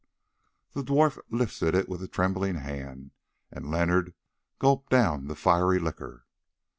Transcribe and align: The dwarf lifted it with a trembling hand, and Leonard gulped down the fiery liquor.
The 0.71 0.81
dwarf 0.81 1.19
lifted 1.29 1.75
it 1.75 1.87
with 1.87 2.01
a 2.01 2.07
trembling 2.07 2.55
hand, 2.55 3.11
and 3.51 3.69
Leonard 3.69 4.15
gulped 4.57 4.89
down 4.89 5.27
the 5.27 5.35
fiery 5.35 5.77
liquor. 5.77 6.25